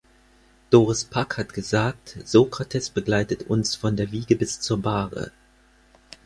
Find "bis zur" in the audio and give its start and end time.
4.35-4.81